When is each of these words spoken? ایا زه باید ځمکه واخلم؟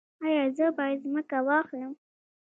ایا 0.25 0.45
زه 0.57 0.65
باید 0.77 0.99
ځمکه 1.03 1.39
واخلم؟ 1.47 1.93